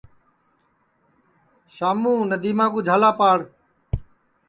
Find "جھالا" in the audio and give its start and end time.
2.87-3.11